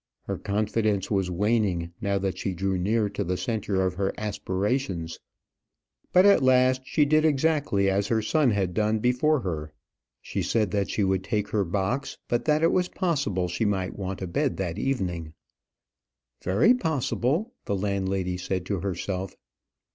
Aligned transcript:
Her 0.23 0.39
confidence 0.39 1.11
was 1.11 1.29
waning, 1.29 1.93
now 2.01 2.17
that 2.17 2.39
she 2.39 2.55
drew 2.55 2.75
near 2.75 3.07
to 3.09 3.23
the 3.23 3.37
centre 3.37 3.83
of 3.85 3.93
her 3.93 4.11
aspirations. 4.17 5.19
But 6.11 6.25
at 6.25 6.41
last 6.41 6.81
she 6.85 7.05
did 7.05 7.23
exactly 7.23 7.87
as 7.87 8.07
her 8.07 8.23
son 8.23 8.49
had 8.49 8.73
done 8.73 8.97
before 8.97 9.41
her. 9.41 9.75
She 10.19 10.41
said 10.41 10.89
she 10.89 11.03
would 11.03 11.23
take 11.23 11.49
her 11.49 11.63
box; 11.63 12.17
but 12.27 12.45
that 12.45 12.63
it 12.63 12.71
was 12.71 12.87
possible 12.87 13.47
she 13.47 13.63
might 13.63 13.95
want 13.95 14.23
a 14.23 14.27
bed 14.27 14.57
that 14.57 14.79
evening. 14.79 15.35
"Very 16.43 16.73
possible," 16.73 17.53
the 17.65 17.75
landlady 17.75 18.37
said 18.37 18.65
to 18.65 18.79
herself. 18.79 19.35